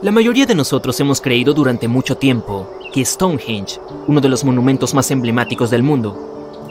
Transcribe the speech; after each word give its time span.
La 0.00 0.12
mayoría 0.12 0.46
de 0.46 0.54
nosotros 0.54 1.00
hemos 1.00 1.20
creído 1.20 1.54
durante 1.54 1.88
mucho 1.88 2.16
tiempo 2.16 2.70
que 2.94 3.04
Stonehenge, 3.04 3.80
uno 4.06 4.20
de 4.20 4.28
los 4.28 4.44
monumentos 4.44 4.94
más 4.94 5.10
emblemáticos 5.10 5.70
del 5.70 5.82
mundo, 5.82 6.62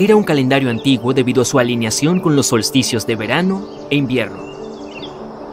era 0.00 0.16
un 0.16 0.24
calendario 0.24 0.68
antiguo 0.68 1.14
debido 1.14 1.42
a 1.42 1.44
su 1.44 1.60
alineación 1.60 2.18
con 2.18 2.34
los 2.34 2.48
solsticios 2.48 3.06
de 3.06 3.14
verano 3.14 3.64
e 3.88 3.94
invierno. 3.94 4.42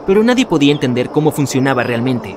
Pero 0.08 0.24
nadie 0.24 0.44
podía 0.44 0.72
entender 0.72 1.10
cómo 1.10 1.30
funcionaba 1.30 1.84
realmente. 1.84 2.36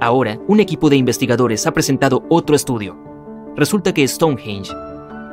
Ahora, 0.00 0.40
un 0.48 0.58
equipo 0.58 0.90
de 0.90 0.96
investigadores 0.96 1.64
ha 1.68 1.72
presentado 1.72 2.24
otro 2.28 2.56
estudio. 2.56 2.96
Resulta 3.54 3.94
que 3.94 4.08
Stonehenge 4.08 4.74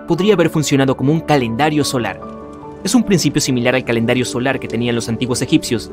podría 0.07 0.35
haber 0.35 0.51
funcionado 0.51 0.95
como 0.95 1.11
un 1.11 1.21
calendario 1.21 1.83
solar. 1.83 2.21
Es 2.83 2.93
un 2.93 3.01
principio 3.01 3.41
similar 3.41 3.73
al 3.73 3.83
calendario 3.83 4.25
solar 4.25 4.59
que 4.59 4.67
tenían 4.67 4.93
los 4.93 5.09
antiguos 5.09 5.41
egipcios, 5.41 5.89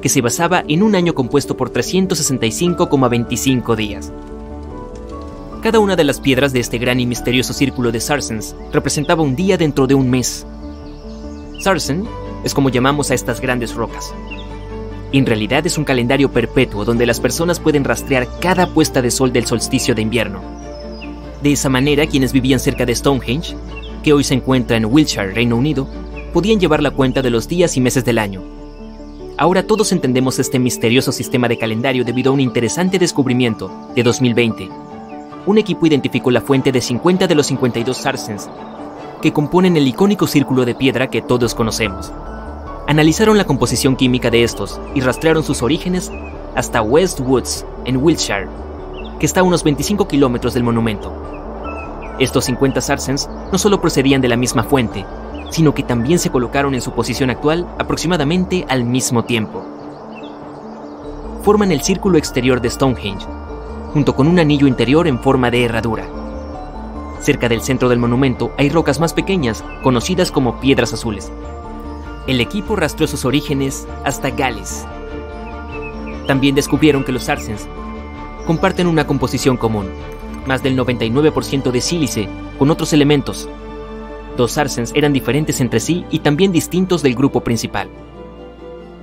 que 0.00 0.08
se 0.08 0.20
basaba 0.20 0.64
en 0.66 0.82
un 0.82 0.94
año 0.94 1.14
compuesto 1.14 1.56
por 1.56 1.72
365,25 1.72 3.76
días. 3.76 4.12
Cada 5.62 5.78
una 5.78 5.94
de 5.94 6.04
las 6.04 6.20
piedras 6.20 6.54
de 6.54 6.60
este 6.60 6.78
gran 6.78 7.00
y 7.00 7.06
misterioso 7.06 7.52
círculo 7.52 7.92
de 7.92 8.00
Sarsens 8.00 8.56
representaba 8.72 9.22
un 9.22 9.36
día 9.36 9.58
dentro 9.58 9.86
de 9.86 9.94
un 9.94 10.08
mes. 10.08 10.46
Sarsen 11.58 12.06
es 12.44 12.54
como 12.54 12.70
llamamos 12.70 13.10
a 13.10 13.14
estas 13.14 13.40
grandes 13.40 13.74
rocas. 13.74 14.14
en 15.12 15.26
realidad 15.26 15.66
es 15.66 15.76
un 15.76 15.84
calendario 15.84 16.30
perpetuo 16.30 16.84
donde 16.84 17.04
las 17.04 17.20
personas 17.20 17.58
pueden 17.58 17.84
rastrear 17.84 18.28
cada 18.40 18.72
puesta 18.72 19.02
de 19.02 19.10
sol 19.10 19.32
del 19.32 19.44
solsticio 19.44 19.94
de 19.94 20.02
invierno. 20.02 20.40
De 21.42 21.52
esa 21.52 21.68
manera, 21.68 22.06
quienes 22.06 22.32
vivían 22.32 22.60
cerca 22.60 22.86
de 22.86 22.94
Stonehenge, 22.94 23.56
que 24.02 24.12
hoy 24.12 24.24
se 24.24 24.34
encuentra 24.34 24.76
en 24.76 24.86
Wiltshire, 24.86 25.32
Reino 25.32 25.56
Unido, 25.56 25.88
podían 26.32 26.60
llevar 26.60 26.82
la 26.82 26.92
cuenta 26.92 27.22
de 27.22 27.30
los 27.30 27.48
días 27.48 27.76
y 27.76 27.80
meses 27.80 28.04
del 28.04 28.18
año, 28.18 28.42
Ahora 29.40 29.62
todos 29.62 29.90
entendemos 29.92 30.38
este 30.38 30.58
misterioso 30.58 31.12
sistema 31.12 31.48
de 31.48 31.56
calendario 31.56 32.04
debido 32.04 32.30
a 32.30 32.34
un 32.34 32.40
interesante 32.40 32.98
descubrimiento 32.98 33.72
de 33.94 34.02
2020. 34.02 34.68
Un 35.46 35.56
equipo 35.56 35.86
identificó 35.86 36.30
la 36.30 36.42
fuente 36.42 36.70
de 36.72 36.82
50 36.82 37.26
de 37.26 37.34
los 37.34 37.46
52 37.46 37.96
sarsens 37.96 38.50
que 39.22 39.32
componen 39.32 39.78
el 39.78 39.88
icónico 39.88 40.26
círculo 40.26 40.66
de 40.66 40.74
piedra 40.74 41.06
que 41.06 41.22
todos 41.22 41.54
conocemos. 41.54 42.12
Analizaron 42.86 43.38
la 43.38 43.46
composición 43.46 43.96
química 43.96 44.30
de 44.30 44.44
estos 44.44 44.78
y 44.94 45.00
rastrearon 45.00 45.42
sus 45.42 45.62
orígenes 45.62 46.12
hasta 46.54 46.82
West 46.82 47.20
Woods, 47.20 47.64
en 47.86 47.96
Wiltshire, 47.96 48.46
que 49.18 49.24
está 49.24 49.40
a 49.40 49.44
unos 49.44 49.64
25 49.64 50.06
kilómetros 50.06 50.52
del 50.52 50.64
monumento. 50.64 51.14
Estos 52.18 52.44
50 52.44 52.82
sarsens 52.82 53.26
no 53.50 53.56
solo 53.56 53.80
procedían 53.80 54.20
de 54.20 54.28
la 54.28 54.36
misma 54.36 54.64
fuente, 54.64 55.06
sino 55.50 55.74
que 55.74 55.82
también 55.82 56.18
se 56.18 56.30
colocaron 56.30 56.74
en 56.74 56.80
su 56.80 56.92
posición 56.92 57.30
actual 57.30 57.68
aproximadamente 57.78 58.64
al 58.68 58.84
mismo 58.84 59.24
tiempo. 59.24 59.64
Forman 61.42 61.72
el 61.72 61.82
círculo 61.82 62.18
exterior 62.18 62.60
de 62.60 62.70
Stonehenge, 62.70 63.26
junto 63.92 64.14
con 64.14 64.28
un 64.28 64.38
anillo 64.38 64.66
interior 64.66 65.06
en 65.06 65.18
forma 65.18 65.50
de 65.50 65.64
herradura. 65.64 66.06
Cerca 67.20 67.48
del 67.48 67.62
centro 67.62 67.88
del 67.88 67.98
monumento 67.98 68.52
hay 68.56 68.70
rocas 68.70 69.00
más 69.00 69.12
pequeñas, 69.12 69.64
conocidas 69.82 70.30
como 70.30 70.60
piedras 70.60 70.92
azules. 70.92 71.30
El 72.26 72.40
equipo 72.40 72.76
rastreó 72.76 73.08
sus 73.08 73.24
orígenes 73.24 73.86
hasta 74.04 74.30
Gales. 74.30 74.86
También 76.26 76.54
descubrieron 76.54 77.04
que 77.04 77.12
los 77.12 77.28
arsens 77.28 77.66
comparten 78.46 78.86
una 78.86 79.06
composición 79.06 79.56
común, 79.56 79.88
más 80.46 80.62
del 80.62 80.78
99% 80.78 81.70
de 81.70 81.80
sílice 81.80 82.28
con 82.58 82.70
otros 82.70 82.92
elementos 82.92 83.48
los 84.36 84.52
Sarsens 84.52 84.92
eran 84.94 85.12
diferentes 85.12 85.60
entre 85.60 85.80
sí 85.80 86.04
y 86.10 86.20
también 86.20 86.52
distintos 86.52 87.02
del 87.02 87.14
grupo 87.14 87.40
principal. 87.42 87.88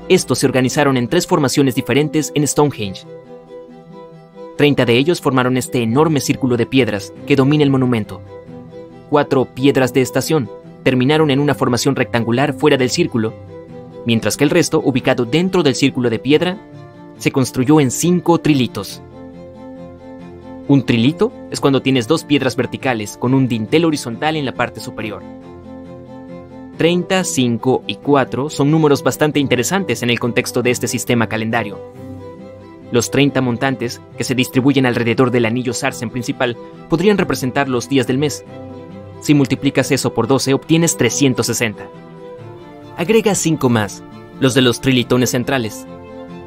Estos 0.09 0.39
se 0.39 0.45
organizaron 0.45 0.97
en 0.97 1.07
tres 1.07 1.27
formaciones 1.27 1.75
diferentes 1.75 2.31
en 2.33 2.47
Stonehenge. 2.47 3.05
Treinta 4.57 4.85
de 4.85 4.97
ellos 4.97 5.21
formaron 5.21 5.57
este 5.57 5.83
enorme 5.83 6.19
círculo 6.21 6.57
de 6.57 6.65
piedras 6.65 7.13
que 7.27 7.35
domina 7.35 7.63
el 7.63 7.69
monumento. 7.69 8.21
Cuatro 9.09 9.45
piedras 9.45 9.93
de 9.93 10.01
estación 10.01 10.49
terminaron 10.83 11.29
en 11.29 11.39
una 11.39 11.53
formación 11.53 11.95
rectangular 11.95 12.53
fuera 12.53 12.77
del 12.77 12.89
círculo, 12.89 13.33
mientras 14.05 14.37
que 14.37 14.45
el 14.45 14.49
resto, 14.49 14.81
ubicado 14.83 15.25
dentro 15.25 15.61
del 15.61 15.75
círculo 15.75 16.09
de 16.09 16.19
piedra, 16.19 16.57
se 17.17 17.31
construyó 17.31 17.79
en 17.79 17.91
cinco 17.91 18.39
trilitos. 18.39 19.01
Un 20.69 20.85
trilito 20.85 21.31
es 21.49 21.61
cuando 21.61 21.81
tienes 21.81 22.07
dos 22.07 22.25
piedras 22.25 22.57
verticales 22.57 23.15
con 23.15 23.33
un 23.33 23.47
dintel 23.47 23.85
horizontal 23.85 24.35
en 24.35 24.43
la 24.43 24.53
parte 24.53 24.81
superior. 24.81 25.23
30, 26.77 27.23
5 27.23 27.83
y 27.87 27.95
4 27.95 28.49
son 28.49 28.69
números 28.69 29.01
bastante 29.01 29.39
interesantes 29.39 30.03
en 30.03 30.09
el 30.09 30.19
contexto 30.19 30.61
de 30.61 30.71
este 30.71 30.89
sistema 30.89 31.27
calendario. 31.27 31.79
Los 32.91 33.11
30 33.11 33.39
montantes, 33.41 34.01
que 34.17 34.25
se 34.25 34.35
distribuyen 34.35 34.85
alrededor 34.85 35.31
del 35.31 35.45
anillo 35.45 35.73
Sarsen 35.73 36.09
principal, 36.09 36.57
podrían 36.89 37.17
representar 37.17 37.69
los 37.69 37.87
días 37.87 38.05
del 38.05 38.17
mes. 38.17 38.43
Si 39.21 39.33
multiplicas 39.33 39.91
eso 39.91 40.13
por 40.13 40.27
12, 40.27 40.53
obtienes 40.53 40.97
360. 40.97 41.87
Agrega 42.97 43.35
5 43.35 43.69
más, 43.69 44.03
los 44.41 44.53
de 44.53 44.61
los 44.61 44.81
trilitones 44.81 45.31
centrales, 45.31 45.87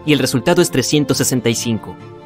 y 0.04 0.12
el 0.12 0.18
resultado 0.18 0.60
es 0.60 0.70
365 0.70 2.19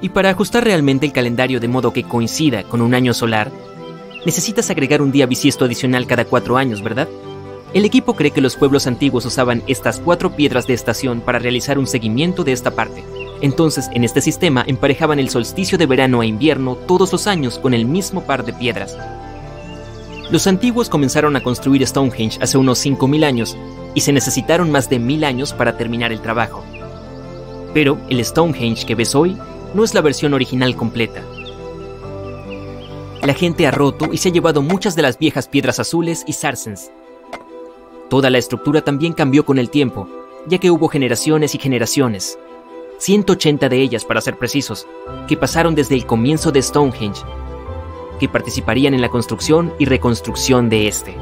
y 0.00 0.10
para 0.10 0.30
ajustar 0.30 0.64
realmente 0.64 1.06
el 1.06 1.12
calendario 1.12 1.60
de 1.60 1.68
modo 1.68 1.92
que 1.92 2.04
coincida 2.04 2.62
con 2.64 2.80
un 2.80 2.94
año 2.94 3.14
solar, 3.14 3.50
necesitas 4.24 4.70
agregar 4.70 5.02
un 5.02 5.12
día 5.12 5.26
bisiesto 5.26 5.64
adicional 5.64 6.06
cada 6.06 6.24
cuatro 6.24 6.56
años, 6.56 6.82
¿verdad? 6.82 7.08
El 7.74 7.84
equipo 7.84 8.14
cree 8.14 8.30
que 8.30 8.40
los 8.40 8.56
pueblos 8.56 8.86
antiguos 8.86 9.26
usaban 9.26 9.62
estas 9.66 10.00
cuatro 10.00 10.34
piedras 10.34 10.66
de 10.66 10.74
estación 10.74 11.20
para 11.20 11.38
realizar 11.38 11.78
un 11.78 11.86
seguimiento 11.86 12.42
de 12.42 12.52
esta 12.52 12.70
parte. 12.70 13.04
Entonces, 13.40 13.90
en 13.92 14.04
este 14.04 14.20
sistema 14.20 14.64
emparejaban 14.66 15.18
el 15.18 15.28
solsticio 15.28 15.76
de 15.76 15.86
verano 15.86 16.22
e 16.22 16.26
invierno 16.26 16.76
todos 16.76 17.12
los 17.12 17.26
años 17.26 17.58
con 17.58 17.74
el 17.74 17.84
mismo 17.84 18.22
par 18.22 18.44
de 18.44 18.54
piedras. 18.54 18.96
Los 20.30 20.46
antiguos 20.46 20.88
comenzaron 20.88 21.36
a 21.36 21.42
construir 21.42 21.86
Stonehenge 21.86 22.38
hace 22.42 22.58
unos 22.58 22.84
5.000 22.84 23.24
años 23.24 23.56
y 23.94 24.00
se 24.00 24.12
necesitaron 24.12 24.70
más 24.70 24.90
de 24.90 24.98
1.000 25.00 25.24
años 25.24 25.52
para 25.52 25.76
terminar 25.76 26.10
el 26.10 26.20
trabajo. 26.20 26.64
Pero 27.74 27.98
el 28.08 28.24
Stonehenge 28.24 28.86
que 28.86 28.94
ves 28.94 29.14
hoy 29.14 29.36
no 29.74 29.84
es 29.84 29.94
la 29.94 30.00
versión 30.00 30.34
original 30.34 30.76
completa. 30.76 31.22
La 33.22 33.34
gente 33.34 33.66
ha 33.66 33.70
roto 33.70 34.08
y 34.12 34.18
se 34.18 34.28
ha 34.28 34.32
llevado 34.32 34.62
muchas 34.62 34.96
de 34.96 35.02
las 35.02 35.18
viejas 35.18 35.48
piedras 35.48 35.78
azules 35.78 36.24
y 36.26 36.32
sarsens. 36.32 36.90
Toda 38.08 38.30
la 38.30 38.38
estructura 38.38 38.80
también 38.80 39.12
cambió 39.12 39.44
con 39.44 39.58
el 39.58 39.70
tiempo, 39.70 40.08
ya 40.46 40.58
que 40.58 40.70
hubo 40.70 40.88
generaciones 40.88 41.54
y 41.54 41.58
generaciones, 41.58 42.38
180 42.98 43.68
de 43.68 43.82
ellas 43.82 44.04
para 44.04 44.20
ser 44.20 44.38
precisos, 44.38 44.86
que 45.26 45.36
pasaron 45.36 45.74
desde 45.74 45.94
el 45.94 46.06
comienzo 46.06 46.52
de 46.52 46.62
Stonehenge, 46.62 47.22
que 48.18 48.28
participarían 48.28 48.94
en 48.94 49.02
la 49.02 49.10
construcción 49.10 49.74
y 49.78 49.84
reconstrucción 49.84 50.68
de 50.70 50.88
este. 50.88 51.14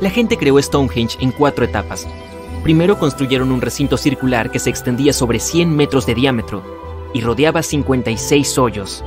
La 0.00 0.10
gente 0.10 0.36
creó 0.36 0.62
Stonehenge 0.62 1.18
en 1.20 1.32
cuatro 1.32 1.64
etapas. 1.64 2.06
Primero 2.62 2.98
construyeron 2.98 3.50
un 3.50 3.60
recinto 3.60 3.96
circular 3.96 4.50
que 4.50 4.58
se 4.58 4.70
extendía 4.70 5.12
sobre 5.12 5.40
100 5.40 5.74
metros 5.74 6.06
de 6.06 6.14
diámetro 6.14 6.79
y 7.12 7.20
rodeaba 7.20 7.62
56 7.62 8.58
hoyos. 8.58 9.04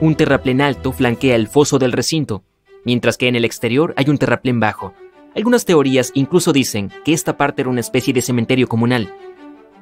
Un 0.00 0.14
terraplén 0.16 0.60
alto 0.60 0.92
flanquea 0.92 1.36
el 1.36 1.48
foso 1.48 1.78
del 1.78 1.92
recinto, 1.92 2.42
mientras 2.84 3.16
que 3.16 3.28
en 3.28 3.36
el 3.36 3.44
exterior 3.44 3.94
hay 3.96 4.08
un 4.10 4.18
terraplén 4.18 4.60
bajo. 4.60 4.92
Algunas 5.34 5.64
teorías 5.64 6.10
incluso 6.14 6.52
dicen 6.52 6.90
que 7.04 7.12
esta 7.12 7.36
parte 7.36 7.62
era 7.62 7.70
una 7.70 7.80
especie 7.80 8.12
de 8.12 8.22
cementerio 8.22 8.68
comunal. 8.68 9.12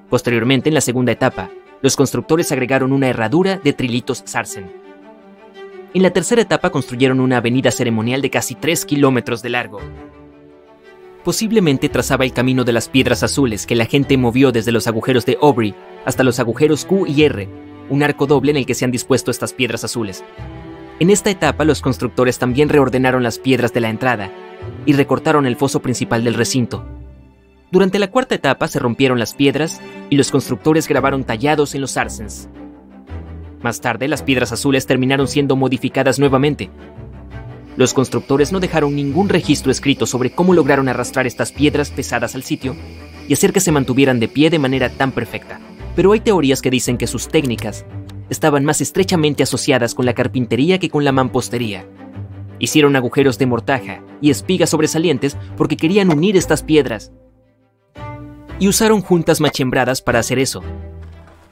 Posteriormente, 0.09 0.69
en 0.69 0.75
la 0.75 0.81
segunda 0.81 1.13
etapa, 1.13 1.51
los 1.83 1.97
constructores 1.97 2.53
agregaron 2.53 2.93
una 2.93 3.09
herradura 3.09 3.57
de 3.57 3.73
trilitos 3.73 4.23
sarsen. 4.25 4.73
En 5.95 6.03
la 6.03 6.11
tercera 6.11 6.41
etapa 6.41 6.71
construyeron 6.71 7.21
una 7.21 7.39
avenida 7.39 7.71
ceremonial 7.71 8.23
de 8.23 8.31
casi 8.31 8.55
3 8.55 8.87
kilómetros 8.87 9.43
de 9.43 9.51
largo, 9.51 9.81
Posiblemente 11.25 11.89
trazaba 11.89 12.25
el 12.25 12.33
camino 12.33 12.65
de 12.65 12.73
las 12.73 12.89
piedras 12.89 13.23
azules 13.23 13.65
que 13.65 13.77
la 13.77 13.87
gente 13.87 14.17
movió 14.17 14.51
desde 14.51 14.73
los 14.73 14.89
agujeros 14.89 15.25
de 15.25 15.39
Aubrey 15.41 15.75
hasta 16.05 16.25
los 16.25 16.41
agujeros 16.41 16.85
Q 16.85 17.07
y 17.07 17.23
R, 17.23 17.49
un 17.91 18.03
arco 18.03 18.27
doble 18.27 18.51
en 18.51 18.57
el 18.57 18.67
que 18.67 18.75
se 18.75 18.85
han 18.85 18.91
dispuesto 18.91 19.31
estas 19.31 19.53
piedras 19.53 19.85
azules. 19.85 20.25
En 20.99 21.11
esta 21.11 21.31
etapa 21.31 21.65
los 21.65 21.81
constructores 21.81 22.39
también 22.39 22.69
reordenaron 22.69 23.23
las 23.23 23.39
piedras 23.39 23.73
de 23.73 23.81
la 23.81 23.91
entrada 23.91 24.33
y 24.85 24.95
recortaron 24.95 25.47
el 25.47 25.57
foso 25.57 25.81
principal 25.81 26.25
del 26.25 26.35
recinto. 26.35 26.85
Durante 27.71 28.01
la 28.01 28.11
cuarta 28.11 28.35
etapa 28.35 28.67
se 28.67 28.81
rompieron 28.81 29.21
las 29.21 29.35
piedras 29.35 29.81
y 30.11 30.17
los 30.17 30.31
constructores 30.33 30.89
grabaron 30.89 31.23
tallados 31.23 31.75
en 31.77 31.81
los 31.83 31.97
arsens. 31.97 32.49
Más 33.63 33.81
tarde 33.81 34.09
las 34.09 34.25
piedras 34.25 34.51
azules 34.51 34.87
terminaron 34.87 35.29
siendo 35.29 35.55
modificadas 35.55 36.19
nuevamente, 36.19 36.69
los 37.77 37.95
constructores 37.95 38.53
no 38.53 38.61
dejaron 38.61 38.95
ningún 38.95 39.29
registro 39.29 39.73
escrito 39.73 40.07
sobre 40.07 40.31
cómo 40.31 40.53
lograron 40.53 40.89
arrastrar 40.89 41.27
estas 41.27 41.53
piedras 41.53 41.91
pesadas 41.91 42.35
al 42.35 42.43
sitio 42.43 42.77
y 43.29 43.33
hacer 43.33 43.53
que 43.53 43.61
se 43.61 43.73
mantuvieran 43.73 44.21
de 44.21 44.29
pie 44.29 44.51
de 44.51 44.59
manera 44.59 44.91
tan 44.91 45.13
perfecta. 45.13 45.59
Pero 45.97 46.13
hay 46.13 46.21
teorías 46.21 46.61
que 46.61 46.71
dicen 46.71 46.99
que 46.99 47.07
sus 47.07 47.29
técnicas 47.29 47.85
estaban 48.29 48.65
más 48.65 48.81
estrechamente 48.81 49.43
asociadas 49.43 49.95
con 49.95 50.07
la 50.07 50.15
carpintería 50.15 50.79
que 50.79 50.91
con 50.91 51.05
la 51.05 51.13
mampostería. 51.13 51.87
Hicieron 52.59 52.95
agujeros 52.95 53.39
de 53.39 53.47
mortaja 53.47 54.03
y 54.21 54.31
espigas 54.31 54.71
sobresalientes 54.71 55.37
porque 55.57 55.77
querían 55.77 56.11
unir 56.11 56.37
estas 56.37 56.63
piedras. 56.63 57.13
y 58.59 58.69
usaron 58.69 59.03
juntas 59.03 59.41
machembradas 59.41 60.03
para 60.03 60.21
hacer 60.21 60.39
eso. 60.39 60.63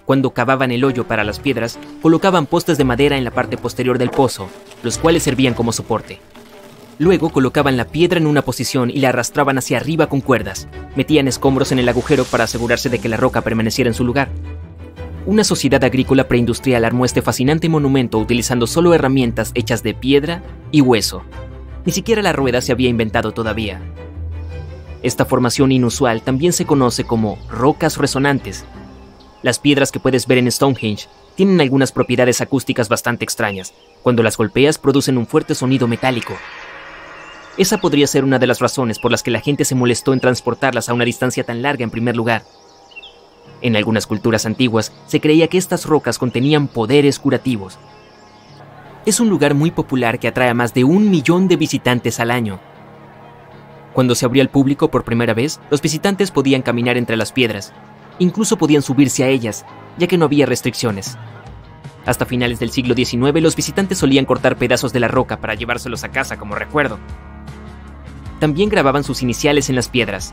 Cuando 0.04 0.30
cavaban 0.30 0.70
el 0.70 0.84
hoyo 0.84 1.08
para 1.08 1.24
las 1.24 1.40
piedras, 1.40 1.76
colocaban 2.02 2.46
postes 2.46 2.78
de 2.78 2.84
madera 2.84 3.18
en 3.18 3.24
la 3.24 3.32
parte 3.32 3.56
posterior 3.56 3.98
del 3.98 4.10
pozo, 4.10 4.48
los 4.82 4.98
cuales 4.98 5.22
servían 5.22 5.54
como 5.54 5.72
soporte. 5.72 6.20
Luego 6.98 7.30
colocaban 7.30 7.76
la 7.76 7.86
piedra 7.86 8.18
en 8.18 8.26
una 8.26 8.42
posición 8.42 8.90
y 8.90 9.00
la 9.00 9.08
arrastraban 9.08 9.56
hacia 9.56 9.78
arriba 9.78 10.08
con 10.08 10.20
cuerdas. 10.20 10.68
Metían 10.96 11.28
escombros 11.28 11.72
en 11.72 11.78
el 11.78 11.88
agujero 11.88 12.24
para 12.24 12.44
asegurarse 12.44 12.90
de 12.90 12.98
que 12.98 13.08
la 13.08 13.16
roca 13.16 13.40
permaneciera 13.40 13.88
en 13.88 13.94
su 13.94 14.04
lugar. 14.04 14.28
Una 15.26 15.44
sociedad 15.44 15.82
agrícola 15.82 16.28
preindustrial 16.28 16.84
armó 16.84 17.04
este 17.04 17.22
fascinante 17.22 17.68
monumento 17.68 18.18
utilizando 18.18 18.66
solo 18.66 18.94
herramientas 18.94 19.52
hechas 19.54 19.82
de 19.82 19.94
piedra 19.94 20.42
y 20.70 20.80
hueso. 20.80 21.22
Ni 21.84 21.92
siquiera 21.92 22.20
la 22.20 22.32
rueda 22.32 22.60
se 22.60 22.72
había 22.72 22.88
inventado 22.88 23.32
todavía. 23.32 23.80
Esta 25.02 25.24
formación 25.24 25.72
inusual 25.72 26.20
también 26.22 26.52
se 26.52 26.66
conoce 26.66 27.04
como 27.04 27.38
rocas 27.48 27.96
resonantes. 27.96 28.64
Las 29.42 29.58
piedras 29.58 29.90
que 29.90 30.00
puedes 30.00 30.26
ver 30.26 30.36
en 30.38 30.52
Stonehenge 30.52 31.08
tienen 31.34 31.60
algunas 31.62 31.92
propiedades 31.92 32.42
acústicas 32.42 32.90
bastante 32.90 33.24
extrañas. 33.24 33.72
Cuando 34.02 34.22
las 34.22 34.36
golpeas 34.36 34.76
producen 34.76 35.16
un 35.16 35.26
fuerte 35.26 35.54
sonido 35.54 35.88
metálico. 35.88 36.34
Esa 37.56 37.78
podría 37.78 38.06
ser 38.06 38.24
una 38.24 38.38
de 38.38 38.46
las 38.46 38.60
razones 38.60 38.98
por 38.98 39.10
las 39.10 39.22
que 39.22 39.30
la 39.30 39.40
gente 39.40 39.64
se 39.64 39.74
molestó 39.74 40.12
en 40.12 40.20
transportarlas 40.20 40.88
a 40.88 40.94
una 40.94 41.06
distancia 41.06 41.44
tan 41.44 41.62
larga 41.62 41.84
en 41.84 41.90
primer 41.90 42.16
lugar. 42.16 42.42
En 43.62 43.76
algunas 43.76 44.06
culturas 44.06 44.44
antiguas 44.44 44.92
se 45.06 45.20
creía 45.20 45.48
que 45.48 45.58
estas 45.58 45.86
rocas 45.86 46.18
contenían 46.18 46.68
poderes 46.68 47.18
curativos. 47.18 47.78
Es 49.06 49.20
un 49.20 49.30
lugar 49.30 49.54
muy 49.54 49.70
popular 49.70 50.18
que 50.18 50.28
atrae 50.28 50.50
a 50.50 50.54
más 50.54 50.74
de 50.74 50.84
un 50.84 51.10
millón 51.10 51.48
de 51.48 51.56
visitantes 51.56 52.20
al 52.20 52.30
año. 52.30 52.60
Cuando 53.94 54.14
se 54.14 54.26
abrió 54.26 54.42
al 54.42 54.50
público 54.50 54.90
por 54.90 55.04
primera 55.04 55.32
vez, 55.32 55.60
los 55.70 55.80
visitantes 55.80 56.30
podían 56.30 56.62
caminar 56.62 56.96
entre 56.96 57.16
las 57.16 57.32
piedras, 57.32 57.72
incluso 58.20 58.56
podían 58.56 58.82
subirse 58.82 59.24
a 59.24 59.28
ellas, 59.28 59.66
ya 59.98 60.06
que 60.06 60.16
no 60.16 60.26
había 60.26 60.46
restricciones. 60.46 61.18
Hasta 62.06 62.24
finales 62.24 62.60
del 62.60 62.70
siglo 62.70 62.94
XIX 62.94 63.42
los 63.42 63.56
visitantes 63.56 63.98
solían 63.98 64.24
cortar 64.24 64.56
pedazos 64.56 64.92
de 64.92 65.00
la 65.00 65.08
roca 65.08 65.40
para 65.40 65.54
llevárselos 65.54 66.04
a 66.04 66.10
casa 66.10 66.38
como 66.38 66.54
recuerdo. 66.54 67.00
También 68.38 68.68
grababan 68.68 69.02
sus 69.02 69.22
iniciales 69.22 69.68
en 69.68 69.74
las 69.74 69.88
piedras, 69.88 70.32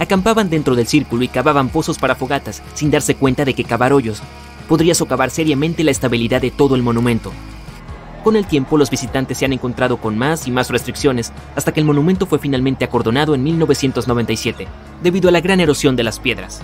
Acampaban 0.00 0.48
dentro 0.48 0.76
del 0.76 0.86
círculo 0.86 1.24
y 1.24 1.28
cavaban 1.28 1.68
pozos 1.68 1.98
para 1.98 2.14
fogatas, 2.14 2.62
sin 2.72 2.90
darse 2.90 3.16
cuenta 3.16 3.44
de 3.44 3.52
que 3.52 3.64
cavar 3.64 3.92
hoyos 3.92 4.22
podría 4.66 4.94
socavar 4.94 5.28
seriamente 5.28 5.84
la 5.84 5.90
estabilidad 5.90 6.40
de 6.40 6.50
todo 6.50 6.74
el 6.74 6.82
monumento. 6.82 7.32
Con 8.22 8.36
el 8.36 8.46
tiempo, 8.46 8.76
los 8.76 8.90
visitantes 8.90 9.38
se 9.38 9.46
han 9.46 9.54
encontrado 9.54 9.96
con 9.96 10.18
más 10.18 10.46
y 10.46 10.50
más 10.50 10.68
restricciones 10.68 11.32
hasta 11.56 11.72
que 11.72 11.80
el 11.80 11.86
monumento 11.86 12.26
fue 12.26 12.38
finalmente 12.38 12.84
acordonado 12.84 13.34
en 13.34 13.42
1997, 13.42 14.68
debido 15.02 15.28
a 15.28 15.32
la 15.32 15.40
gran 15.40 15.60
erosión 15.60 15.96
de 15.96 16.02
las 16.02 16.20
piedras. 16.20 16.60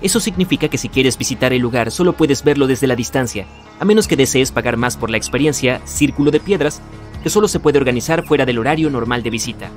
Eso 0.00 0.20
significa 0.20 0.68
que 0.68 0.78
si 0.78 0.88
quieres 0.88 1.18
visitar 1.18 1.52
el 1.52 1.60
lugar 1.60 1.90
solo 1.90 2.12
puedes 2.12 2.44
verlo 2.44 2.68
desde 2.68 2.86
la 2.86 2.94
distancia, 2.94 3.46
a 3.80 3.84
menos 3.84 4.06
que 4.06 4.16
desees 4.16 4.52
pagar 4.52 4.76
más 4.76 4.96
por 4.96 5.10
la 5.10 5.16
experiencia 5.16 5.80
Círculo 5.84 6.30
de 6.30 6.38
Piedras, 6.38 6.80
que 7.24 7.30
solo 7.30 7.48
se 7.48 7.58
puede 7.58 7.78
organizar 7.78 8.24
fuera 8.24 8.46
del 8.46 8.58
horario 8.58 8.88
normal 8.90 9.24
de 9.24 9.30
visita. 9.30 9.70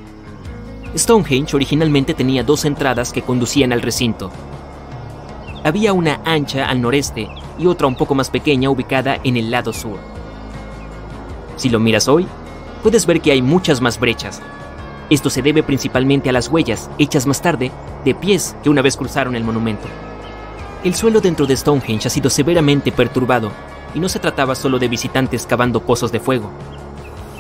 Stonehenge 0.96 1.56
originalmente 1.56 2.14
tenía 2.14 2.44
dos 2.44 2.66
entradas 2.66 3.12
que 3.12 3.24
conducían 3.24 3.74
al 3.74 3.82
recinto. 3.82 4.32
Había 5.64 5.94
una 5.94 6.22
ancha 6.26 6.68
al 6.68 6.82
noreste 6.82 7.28
y 7.58 7.66
otra 7.66 7.88
un 7.88 7.96
poco 7.96 8.14
más 8.14 8.30
pequeña 8.30 8.70
ubicada 8.70 9.20
en 9.24 9.38
el 9.38 9.50
lado 9.50 9.74
sur. 9.74 10.11
Si 11.62 11.70
lo 11.70 11.80
miras 11.80 12.08
hoy, 12.08 12.26
puedes 12.82 13.06
ver 13.06 13.22
que 13.22 13.32
hay 13.32 13.44
muchas 13.44 13.82
más 13.82 14.00
brechas. 14.00 14.42
Esto 15.12 15.30
se 15.30 15.44
debe 15.44 15.62
principalmente 15.62 16.28
a 16.28 16.34
las 16.34 16.48
huellas, 16.48 16.90
hechas 16.98 17.28
más 17.28 17.40
tarde, 17.40 17.72
de 18.04 18.16
pies 18.16 18.56
que 18.64 18.72
una 18.72 18.82
vez 18.82 18.98
cruzaron 18.98 19.36
el 19.36 19.44
monumento. 19.44 19.88
El 20.84 20.96
suelo 20.96 21.22
dentro 21.22 21.46
de 21.46 21.56
Stonehenge 21.56 22.08
ha 22.08 22.10
sido 22.10 22.32
severamente 22.32 22.92
perturbado, 22.92 23.52
y 23.94 24.00
no 24.00 24.10
se 24.10 24.18
trataba 24.18 24.56
solo 24.56 24.80
de 24.80 24.88
visitantes 24.88 25.46
cavando 25.46 25.82
pozos 25.82 26.12
de 26.12 26.20
fuego, 26.20 26.50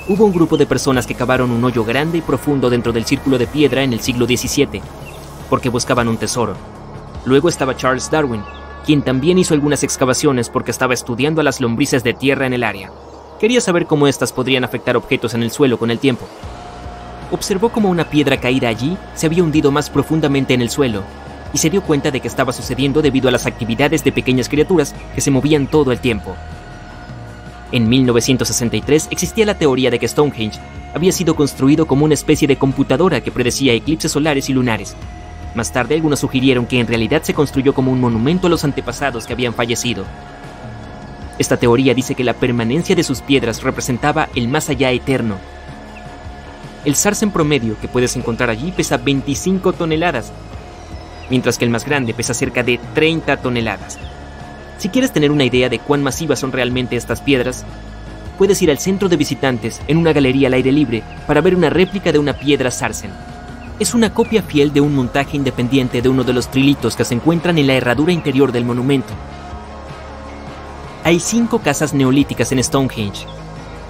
hubo 0.08 0.24
un 0.24 0.34
grupo 0.34 0.56
de 0.56 0.68
personas 0.68 1.08
que 1.08 1.16
cavaron 1.16 1.50
un 1.50 1.64
hoyo 1.64 1.84
grande 1.84 2.20
y 2.20 2.22
profundo 2.22 2.70
dentro 2.70 2.94
del 2.94 3.06
círculo 3.06 3.40
de 3.40 3.48
piedra 3.48 3.82
en 3.82 3.92
el 3.92 4.02
siglo 4.02 4.28
XVII, 4.28 4.84
porque 5.50 5.70
buscaban 5.70 6.08
un 6.08 6.18
tesoro. 6.18 6.54
Luego 7.26 7.50
estaba 7.50 7.76
Charles 7.76 8.12
Darwin, 8.12 8.44
quien 8.86 9.02
también 9.02 9.40
hizo 9.40 9.56
algunas 9.56 9.82
excavaciones 9.82 10.52
porque 10.52 10.70
estaba 10.70 10.94
estudiando 10.94 11.42
a 11.42 11.44
las 11.44 11.60
lombrices 11.60 12.04
de 12.04 12.14
tierra 12.14 12.46
en 12.46 12.54
el 12.54 12.64
área. 12.64 12.92
Quería 13.42 13.60
saber 13.60 13.88
cómo 13.88 14.06
éstas 14.06 14.32
podrían 14.32 14.64
afectar 14.64 14.96
objetos 14.96 15.34
en 15.34 15.42
el 15.42 15.50
suelo 15.50 15.80
con 15.80 15.90
el 15.90 15.98
tiempo. 15.98 16.28
Observó 17.32 17.70
cómo 17.70 17.90
una 17.90 18.08
piedra 18.08 18.40
caída 18.40 18.70
allí 18.70 18.96
se 19.16 19.26
había 19.26 19.44
hundido 19.44 19.72
más 19.72 19.90
profundamente 19.90 20.54
en 20.54 20.62
el 20.62 20.70
suelo, 20.70 21.02
y 21.52 21.58
se 21.58 21.72
dio 21.72 21.82
cuenta 21.82 22.12
de 22.12 22.20
que 22.20 22.28
estaba 22.28 22.54
sucediendo 22.54 23.02
debido 23.02 23.30
a 23.30 23.32
las 23.32 23.48
actividades 23.48 24.04
de 24.04 24.12
pequeñas 24.12 24.48
criaturas 24.48 24.94
que 25.16 25.22
se 25.22 25.32
movían 25.32 25.66
todo 25.66 25.92
el 25.92 26.00
tiempo. 26.00 26.36
En 27.72 27.90
1963 27.90 29.08
existía 29.10 29.48
la 29.48 29.58
teoría 29.58 29.90
de 29.90 29.98
que 29.98 30.08
Stonehenge 30.08 30.60
había 30.94 31.12
sido 31.12 31.36
construido 31.36 31.88
como 31.88 32.06
una 32.06 32.14
especie 32.14 32.48
de 32.48 32.58
computadora 32.58 33.22
que 33.22 33.32
predecía 33.32 33.74
eclipses 33.74 34.12
solares 34.12 34.52
y 34.52 34.54
lunares. 34.54 34.96
Más 35.56 35.72
tarde 35.72 35.96
algunos 35.96 36.20
sugirieron 36.20 36.68
que 36.68 36.80
en 36.80 36.86
realidad 36.86 37.24
se 37.24 37.34
construyó 37.34 37.74
como 37.74 37.92
un 37.92 38.02
monumento 38.02 38.46
a 38.46 38.50
los 38.52 38.64
antepasados 38.64 39.26
que 39.26 39.34
habían 39.34 39.56
fallecido. 39.56 40.06
Esta 41.42 41.58
teoría 41.58 41.96
dice 41.96 42.14
que 42.14 42.24
la 42.24 42.36
permanencia 42.36 42.96
de 42.96 43.04
sus 43.04 43.22
piedras 43.22 43.64
representaba 43.64 44.30
el 44.36 44.48
más 44.48 44.70
allá 44.70 44.92
eterno. 44.92 45.38
El 46.86 46.94
sarsen 46.96 47.32
promedio 47.32 47.80
que 47.82 47.88
puedes 47.88 48.16
encontrar 48.16 48.52
allí 48.52 48.72
pesa 48.72 48.98
25 48.98 49.74
toneladas, 49.74 50.32
mientras 51.32 51.58
que 51.58 51.66
el 51.66 51.72
más 51.72 51.84
grande 51.84 52.14
pesa 52.14 52.36
cerca 52.36 52.62
de 52.62 52.80
30 52.94 53.38
toneladas. 53.38 53.98
Si 54.78 54.90
quieres 54.90 55.14
tener 55.14 55.32
una 55.32 55.44
idea 55.44 55.68
de 55.68 55.80
cuán 55.80 56.04
masivas 56.04 56.38
son 56.38 56.52
realmente 56.52 56.96
estas 56.96 57.22
piedras, 57.22 57.66
puedes 58.38 58.62
ir 58.62 58.70
al 58.70 58.78
centro 58.78 59.10
de 59.10 59.18
visitantes 59.18 59.82
en 59.88 59.98
una 59.98 60.14
galería 60.14 60.48
al 60.48 60.54
aire 60.54 60.72
libre 60.72 61.02
para 61.26 61.42
ver 61.42 61.56
una 61.56 61.72
réplica 61.72 62.12
de 62.12 62.20
una 62.20 62.34
piedra 62.34 62.70
sarsen. 62.70 63.10
Es 63.80 63.96
una 63.96 64.14
copia 64.14 64.44
fiel 64.44 64.74
de 64.74 64.82
un 64.82 64.94
montaje 64.94 65.38
independiente 65.38 66.04
de 66.04 66.10
uno 66.10 66.24
de 66.24 66.34
los 66.34 66.52
trilitos 66.52 66.96
que 66.96 67.04
se 67.04 67.16
encuentran 67.16 67.58
en 67.58 67.66
la 67.66 67.74
herradura 67.74 68.14
interior 68.14 68.52
del 68.52 68.64
monumento. 68.64 69.16
Hay 71.04 71.20
cinco 71.20 71.60
casas 71.60 71.96
neolíticas 71.96 72.52
en 72.52 72.64
Stonehenge, 72.64 73.26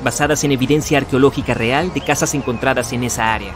basadas 0.02 0.46
en 0.46 0.54
evidencia 0.54 0.98
arqueológica 0.98 1.54
real 1.54 1.94
de 1.94 2.00
casas 2.00 2.34
encontradas 2.36 2.94
en 2.94 3.04
esa 3.04 3.34
área. 3.34 3.54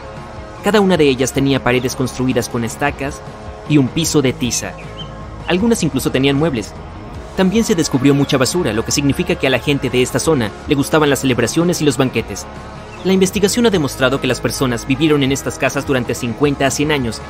Cada 0.62 0.80
una 0.80 0.98
de 0.98 1.08
ellas 1.08 1.32
tenía 1.32 1.64
paredes 1.64 1.96
construidas 1.96 2.50
con 2.50 2.64
estacas 2.64 3.22
y 3.68 3.78
un 3.78 3.88
piso 3.88 4.20
de 4.20 4.34
tiza. 4.34 4.72
Algunas 5.46 5.82
incluso 5.82 6.10
tenían 6.10 6.36
muebles, 6.36 6.74
también 7.36 7.64
se 7.64 7.74
descubrió 7.74 8.14
mucha 8.14 8.36
basura, 8.36 8.74
lo 8.74 8.84
que 8.84 8.92
significa 8.92 9.36
que 9.36 9.46
a 9.46 9.50
la 9.50 9.58
gente 9.58 9.88
de 9.88 10.02
esta 10.02 10.18
zona 10.18 10.50
le 10.68 10.74
gustaban 10.74 11.08
las 11.08 11.20
celebraciones 11.20 11.80
y 11.80 11.84
los 11.84 11.96
banquetes. 11.96 12.46
La 13.04 13.14
investigación 13.14 13.64
ha 13.64 13.70
demostrado 13.70 14.20
que 14.20 14.26
las 14.26 14.40
personas 14.40 14.86
vivieron 14.86 15.22
en 15.22 15.32
estas 15.32 15.58
casas 15.58 15.86
durante 15.86 16.14
50 16.14 16.66
a 16.66 16.70
100 16.70 16.92
años, 16.92 17.22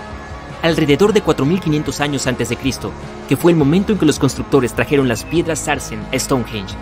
alrededor 0.66 1.12
de 1.12 1.22
4500 1.22 2.00
años 2.00 2.26
antes 2.26 2.48
de 2.48 2.56
Cristo, 2.56 2.90
que 3.28 3.36
fue 3.36 3.52
el 3.52 3.58
momento 3.58 3.92
en 3.92 3.98
que 3.98 4.06
los 4.06 4.18
constructores 4.18 4.74
trajeron 4.74 5.08
las 5.08 5.24
piedras 5.24 5.60
Sarsen 5.60 6.00
a 6.12 6.18
Stonehenge. 6.18 6.74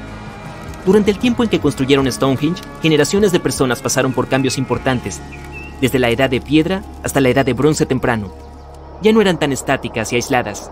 Durante 0.85 1.11
el 1.11 1.19
tiempo 1.19 1.43
en 1.43 1.49
que 1.49 1.61
construyeron 1.61 2.11
Stonehenge, 2.11 2.63
generaciones 2.83 3.33
de 3.33 3.41
personas 3.41 3.81
pasaron 3.81 4.13
por 4.13 4.29
cambios 4.29 4.59
importantes, 4.59 5.21
desde 5.81 5.99
la 5.99 6.11
edad 6.11 6.31
de 6.31 6.41
piedra 6.41 6.83
hasta 7.03 7.21
la 7.21 7.31
edad 7.31 7.45
de 7.45 7.53
bronce 7.53 7.87
temprano. 7.87 8.33
Ya 9.03 9.13
no 9.13 9.21
eran 9.21 9.39
tan 9.39 9.53
estáticas 9.53 10.13
y 10.13 10.17
aisladas. 10.17 10.71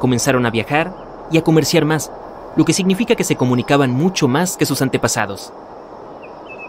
Comenzaron 0.00 0.46
a 0.46 0.50
viajar, 0.50 0.94
y 1.30 1.38
a 1.38 1.42
comerciar 1.42 1.84
más, 1.84 2.10
lo 2.56 2.64
que 2.64 2.72
significa 2.72 3.14
que 3.14 3.24
se 3.24 3.36
comunicaban 3.36 3.90
mucho 3.90 4.28
más 4.28 4.56
que 4.56 4.66
sus 4.66 4.80
antepasados. 4.82 5.52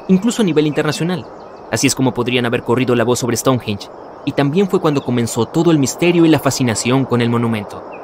Incluso 0.07 0.41
a 0.41 0.45
nivel 0.45 0.67
internacional. 0.67 1.25
Así 1.71 1.87
es 1.87 1.95
como 1.95 2.13
podrían 2.13 2.45
haber 2.45 2.63
corrido 2.63 2.95
la 2.95 3.03
voz 3.03 3.19
sobre 3.19 3.37
Stonehenge, 3.37 3.89
y 4.27 4.33
también 4.33 4.67
fue 4.67 4.81
cuando 4.81 5.05
comenzó 5.05 5.45
todo 5.45 5.71
el 5.71 5.79
misterio 5.79 6.25
y 6.25 6.27
la 6.27 6.39
fascinación 6.39 7.05
con 7.05 7.21
el 7.21 7.29
monumento. 7.29 7.96